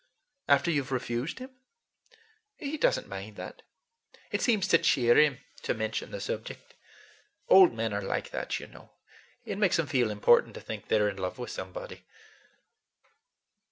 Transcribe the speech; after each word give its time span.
After 0.47 0.71
you've 0.71 0.91
refused 0.91 1.37
him?" 1.37 1.51
"He 2.57 2.75
does 2.75 2.99
n't 2.99 3.07
mind 3.07 3.35
that. 3.35 3.61
It 4.31 4.41
seems 4.41 4.67
to 4.69 4.79
cheer 4.79 5.15
him 5.15 5.37
to 5.61 5.75
mention 5.75 6.09
the 6.09 6.19
subject. 6.19 6.73
Old 7.49 7.71
men 7.75 7.93
are 7.93 8.01
like 8.01 8.31
that, 8.31 8.59
you 8.59 8.65
know. 8.65 8.89
It 9.45 9.59
makes 9.59 9.77
them 9.77 9.85
feel 9.85 10.09
important 10.09 10.55
to 10.55 10.59
think 10.59 10.87
they're 10.87 11.07
in 11.07 11.17
love 11.17 11.37
with 11.37 11.51
somebody." 11.51 12.01